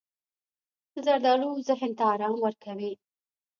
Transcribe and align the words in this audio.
زردالو 1.05 1.49
ذهن 1.67 1.91
ته 1.97 2.03
ارام 2.13 2.35
ورکوي. 2.41 2.93